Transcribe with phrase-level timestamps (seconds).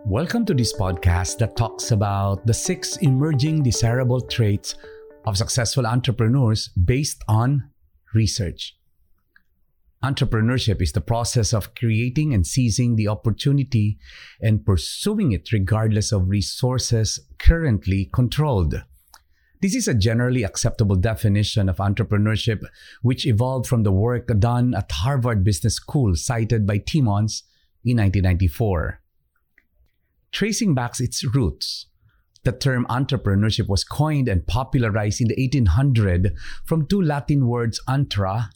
[0.00, 4.74] Welcome to this podcast that talks about the six emerging desirable traits
[5.26, 7.70] of successful entrepreneurs based on
[8.14, 8.76] research.
[10.02, 13.98] Entrepreneurship is the process of creating and seizing the opportunity
[14.40, 18.82] and pursuing it regardless of resources currently controlled.
[19.60, 22.64] This is a generally acceptable definition of entrepreneurship,
[23.02, 27.44] which evolved from the work done at Harvard Business School, cited by Timmons
[27.84, 29.01] in 1994.
[30.32, 31.86] Tracing back its roots,
[32.44, 38.50] the term entrepreneurship was coined and popularized in the 1800 from two Latin words intra,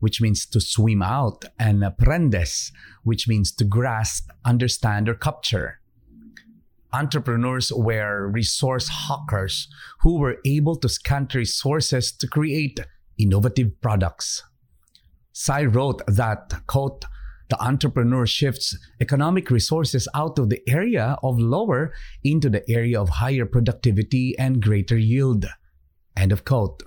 [0.00, 2.72] which means to swim out, and prendes,
[3.04, 5.80] which means to grasp, understand, or capture.
[6.92, 9.68] Entrepreneurs were resource hawkers
[10.00, 12.80] who were able to scan resources to create
[13.18, 14.42] innovative products.
[15.32, 17.04] Sy wrote that, quote,
[17.48, 23.08] the entrepreneur shifts economic resources out of the area of lower into the area of
[23.08, 25.46] higher productivity and greater yield.
[26.16, 26.82] End of quote.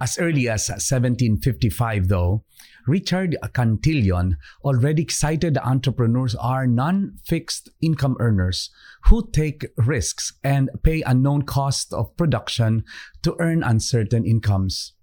[0.00, 2.44] As early as 1755, though,
[2.86, 8.70] Richard Cantillon already cited entrepreneurs are non fixed income earners
[9.06, 12.84] who take risks and pay unknown cost of production
[13.22, 14.94] to earn uncertain incomes.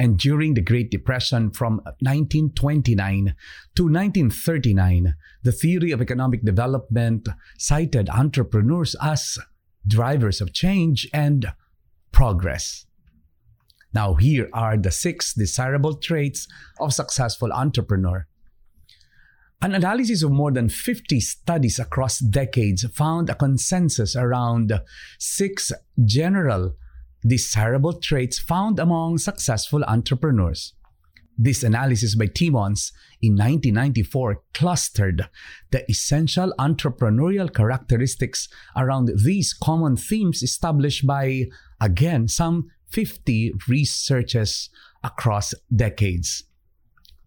[0.00, 3.34] And during the Great Depression from 1929
[3.76, 9.38] to 1939, the theory of economic development cited entrepreneurs as
[9.86, 11.52] drivers of change and
[12.12, 12.86] progress.
[13.92, 16.48] Now, here are the six desirable traits
[16.80, 18.26] of successful entrepreneur.
[19.60, 24.80] An analysis of more than 50 studies across decades found a consensus around
[25.18, 26.76] six general
[27.26, 30.74] desirable traits found among successful entrepreneurs.
[31.42, 35.28] This analysis by Timmons in 1994 clustered
[35.70, 41.46] the essential entrepreneurial characteristics around these common themes established by,
[41.80, 44.68] again, some 50 researchers
[45.02, 46.44] across decades.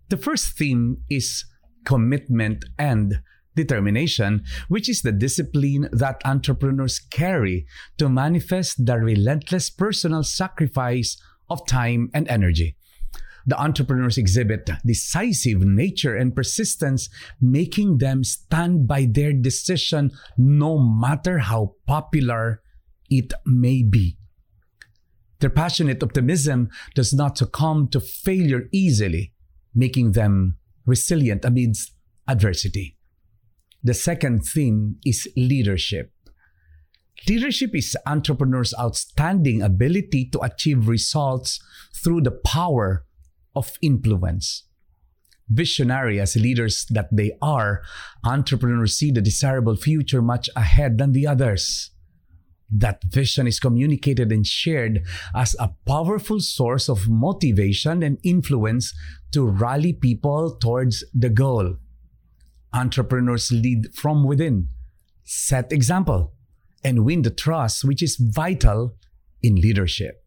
[0.10, 1.46] The first theme is
[1.86, 3.22] commitment and
[3.56, 7.66] determination, which is the discipline that entrepreneurs carry
[7.98, 11.18] to manifest the relentless personal sacrifice
[11.50, 12.76] of time and energy.
[13.46, 17.10] The entrepreneurs exhibit decisive nature and persistence,
[17.42, 22.62] making them stand by their decision no matter how popular
[23.10, 24.18] it may be.
[25.40, 29.34] Their passionate optimism does not succumb to failure easily,
[29.76, 31.92] making them resilient amidst
[32.28, 32.98] adversity.
[33.84, 36.14] The second theme is leadership.
[37.28, 41.60] Leadership is entrepreneurs' outstanding ability to achieve results
[41.94, 43.06] through the power
[43.56, 44.64] of influence.
[45.50, 47.82] Visionary as leaders that they are,
[48.24, 51.92] entrepreneurs see the desirable future much ahead than the others.
[52.72, 55.06] That vision is communicated and shared
[55.36, 58.94] as a powerful source of motivation and influence
[59.34, 61.76] to rally people towards the goal
[62.74, 64.70] entrepreneurs lead from within,
[65.24, 66.34] set example,
[66.84, 68.96] and win the trust, which is vital
[69.42, 70.24] in leadership.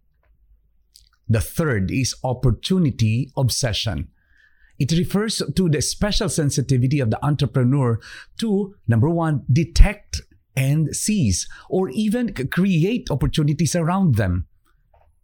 [1.29, 4.09] The third is opportunity obsession.
[4.79, 7.99] It refers to the special sensitivity of the entrepreneur
[8.39, 10.21] to number one, detect
[10.55, 14.47] and seize, or even create opportunities around them.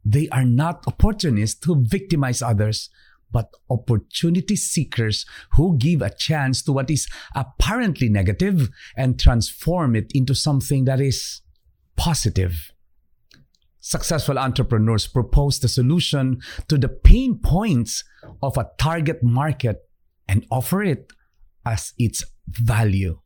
[0.04, 2.90] They are not opportunists who victimize others,
[3.32, 10.12] but opportunity seekers who give a chance to what is apparently negative and transform it
[10.14, 11.40] into something that is
[11.96, 12.70] positive.
[13.80, 18.04] Successful entrepreneurs propose the solution to the pain points
[18.42, 19.88] of a target market
[20.28, 21.12] and offer it
[21.66, 23.18] as its value.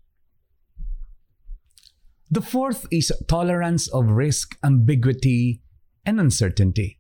[2.31, 5.63] The fourth is tolerance of risk, ambiguity,
[6.05, 6.99] and uncertainty.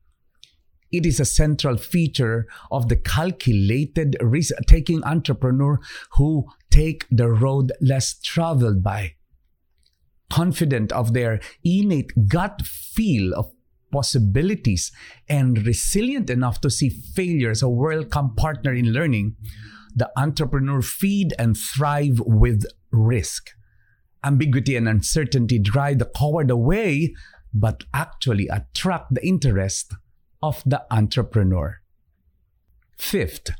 [0.92, 5.80] It is a central feature of the calculated risk taking entrepreneur
[6.12, 9.14] who take the road less traveled by.
[10.30, 13.50] Confident of their innate gut feel of
[13.92, 14.92] possibilities
[15.28, 19.36] and resilient enough to see failure as a welcome partner in learning,
[19.94, 23.50] the entrepreneur feed and thrive with risk.
[24.22, 27.14] Ambiguity and uncertainty drive the coward away,
[27.54, 29.94] but actually attract the interest
[30.42, 31.80] of the entrepreneur.
[32.98, 33.50] Fifth,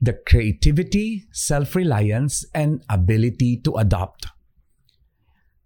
[0.00, 4.26] the creativity, self reliance, and ability to adopt.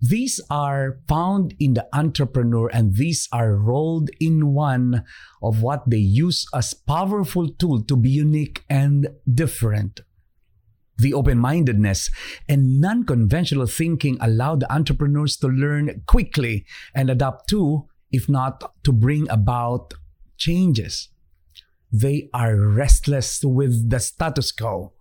[0.01, 5.05] These are found in the entrepreneur, and these are rolled in one
[5.41, 10.01] of what they use as powerful tool to be unique and different.
[10.99, 12.11] The open mindedness
[12.49, 18.73] and non conventional thinking allow the entrepreneurs to learn quickly and adapt to, if not
[18.85, 19.95] to bring about
[20.37, 21.09] changes.
[21.91, 24.93] They are restless with the status quo.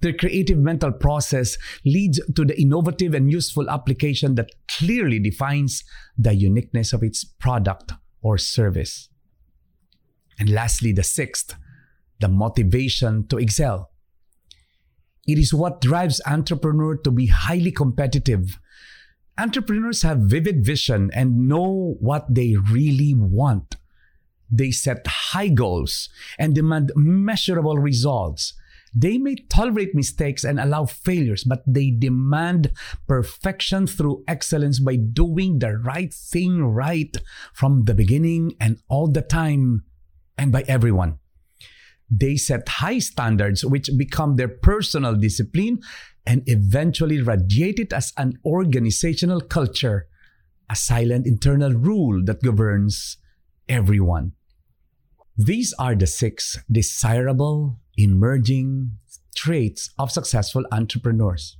[0.00, 5.84] Their creative mental process leads to the innovative and useful application that clearly defines
[6.18, 9.08] the uniqueness of its product or service.
[10.38, 11.54] And lastly, the sixth,
[12.20, 13.90] the motivation to excel.
[15.26, 18.58] It is what drives entrepreneur to be highly competitive.
[19.38, 23.76] Entrepreneurs have vivid vision and know what they really want.
[24.50, 28.52] They set high goals and demand measurable results.
[28.94, 32.72] They may tolerate mistakes and allow failures, but they demand
[33.08, 37.16] perfection through excellence by doing the right thing right
[37.54, 39.84] from the beginning and all the time
[40.36, 41.18] and by everyone.
[42.10, 45.80] They set high standards which become their personal discipline
[46.26, 50.06] and eventually radiate it as an organizational culture,
[50.70, 53.16] a silent internal rule that governs
[53.68, 54.32] everyone.
[55.36, 58.98] These are the six desirable, emerging
[59.34, 61.56] traits of successful entrepreneurs.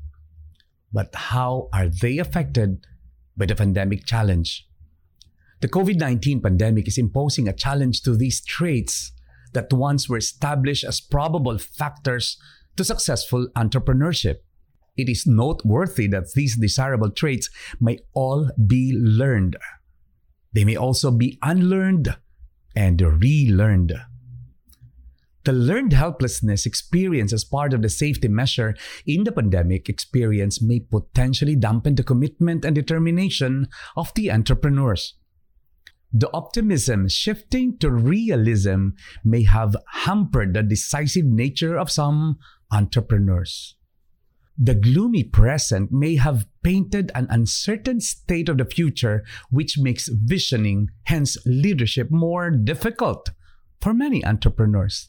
[0.93, 2.87] But how are they affected
[3.37, 4.69] by the pandemic challenge?
[5.61, 9.13] The COVID 19 pandemic is imposing a challenge to these traits
[9.53, 12.37] that once were established as probable factors
[12.77, 14.39] to successful entrepreneurship.
[14.97, 17.49] It is noteworthy that these desirable traits
[17.81, 19.57] may all be learned.
[20.53, 22.15] They may also be unlearned
[22.77, 23.95] and relearned.
[25.45, 30.79] The learned helplessness experience as part of the safety measure in the pandemic experience may
[30.79, 35.15] potentially dampen the commitment and determination of the entrepreneurs.
[36.13, 38.91] The optimism shifting to realism
[39.25, 39.75] may have
[40.05, 42.39] hampered the decisive nature of some
[42.71, 43.77] entrepreneurs.
[44.59, 50.91] The gloomy present may have painted an uncertain state of the future, which makes visioning,
[51.05, 53.31] hence leadership, more difficult
[53.81, 55.09] for many entrepreneurs.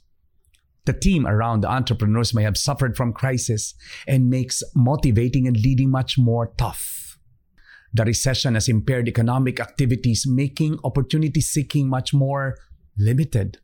[0.86, 3.74] The team around the entrepreneurs may have suffered from crisis
[4.08, 7.18] and makes motivating and leading much more tough.
[7.94, 12.58] The recession has impaired economic activities, making opportunity seeking much more
[12.98, 13.60] limited.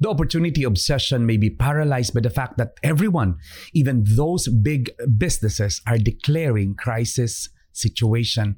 [0.00, 3.36] The opportunity obsession may be paralyzed by the fact that everyone,
[3.72, 8.56] even those big businesses, are declaring crisis situation.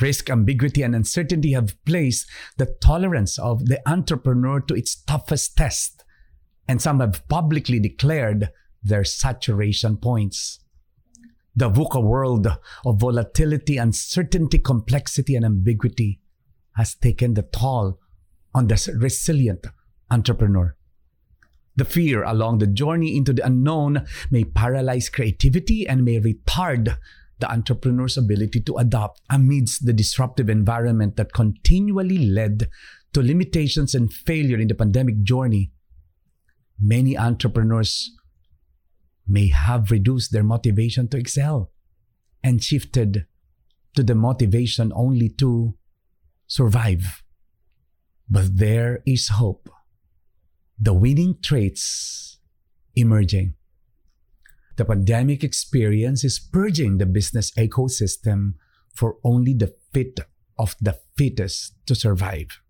[0.00, 6.04] Risk, ambiguity, and uncertainty have placed the tolerance of the entrepreneur to its toughest test,
[6.68, 8.50] and some have publicly declared
[8.82, 10.60] their saturation points.
[11.54, 12.46] The VUCA world
[12.84, 16.20] of volatility, uncertainty, complexity, and ambiguity
[16.76, 17.98] has taken the toll
[18.54, 19.66] on the resilient
[20.10, 20.76] entrepreneur.
[21.76, 26.96] The fear along the journey into the unknown may paralyze creativity and may retard
[27.38, 32.70] the entrepreneur's ability to adapt amidst the disruptive environment that continually led
[33.12, 35.70] to limitations and failure in the pandemic journey.
[36.80, 38.10] Many entrepreneurs
[39.28, 41.72] may have reduced their motivation to excel
[42.42, 43.26] and shifted
[43.96, 45.74] to the motivation only to
[46.46, 47.22] survive.
[48.30, 49.68] But there is hope
[50.78, 52.38] the winning traits
[52.94, 53.54] emerging.
[54.76, 58.54] The pandemic experience is purging the business ecosystem
[58.94, 60.20] for only the fit
[60.58, 62.60] of the fittest to survive.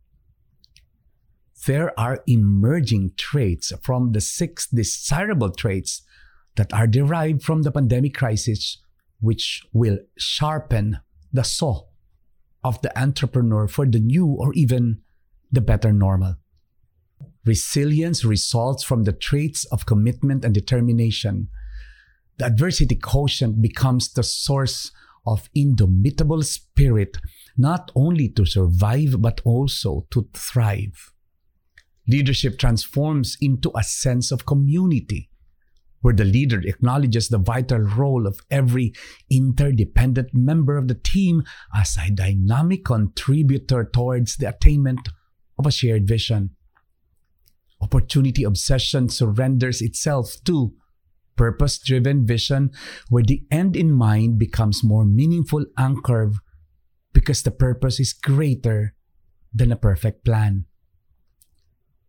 [1.66, 6.02] There are emerging traits from the six desirable traits
[6.54, 8.78] that are derived from the pandemic crisis,
[9.20, 10.98] which will sharpen
[11.32, 11.86] the saw
[12.62, 15.00] of the entrepreneur for the new or even
[15.50, 16.36] the better normal.
[17.46, 21.48] Resilience results from the traits of commitment and determination.
[22.38, 24.90] The adversity quotient becomes the source
[25.24, 27.18] of indomitable spirit,
[27.56, 31.12] not only to survive, but also to thrive.
[32.08, 35.30] Leadership transforms into a sense of community,
[36.00, 38.92] where the leader acknowledges the vital role of every
[39.30, 41.44] interdependent member of the team
[41.76, 45.08] as a dynamic contributor towards the attainment
[45.58, 46.55] of a shared vision.
[47.80, 50.73] Opportunity obsession surrenders itself to
[51.37, 52.71] purpose driven vision,
[53.09, 56.33] where the end in mind becomes more meaningful anchor
[57.12, 58.95] because the purpose is greater
[59.54, 60.64] than a perfect plan.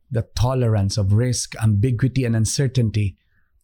[0.09, 3.17] The tolerance of risk, ambiguity, and uncertainty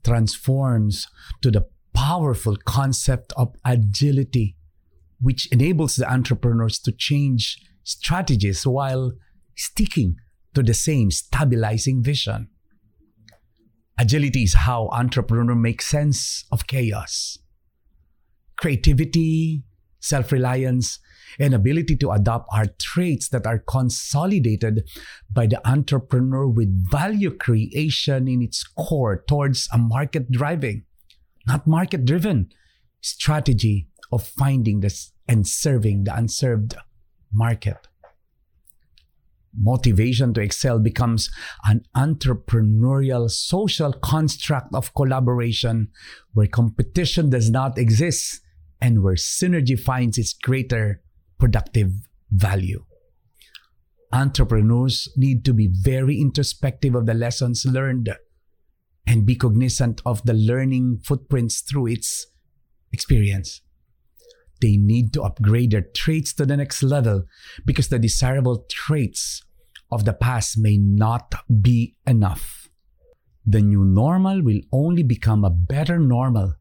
[0.03, 1.07] transforms
[1.41, 4.57] to the powerful concept of agility,
[5.21, 9.13] which enables the entrepreneurs to change strategies while
[9.55, 10.17] sticking
[10.53, 12.49] to the same stabilizing vision.
[13.97, 17.37] Agility is how entrepreneur makes sense of chaos.
[18.57, 19.63] Creativity,
[19.99, 20.99] self-reliance,
[21.39, 24.87] and ability to adopt are traits that are consolidated
[25.31, 30.83] by the entrepreneur with value creation in its core towards a market driving,
[31.47, 32.49] not market driven
[33.01, 36.75] strategy of finding this and serving the unserved
[37.31, 37.87] market.
[39.55, 41.29] Motivation to excel becomes
[41.65, 45.89] an entrepreneurial social construct of collaboration
[46.33, 48.41] where competition does not exist
[48.81, 51.01] and where synergy finds its greater
[51.37, 51.91] productive
[52.31, 52.83] value.
[54.11, 58.15] Entrepreneurs need to be very introspective of the lessons learned
[59.05, 62.27] and be cognizant of the learning footprints through its
[62.91, 63.61] experience.
[64.63, 67.25] They need to upgrade their traits to the next level
[67.65, 69.43] because the desirable traits
[69.91, 72.69] of the past may not be enough.
[73.45, 76.53] The new normal will only become a better normal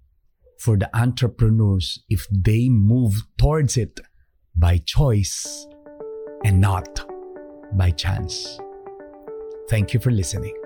[0.58, 4.00] for the entrepreneurs if they move towards it
[4.56, 5.68] by choice
[6.44, 7.06] and not
[7.74, 8.58] by chance.
[9.70, 10.61] Thank you for listening.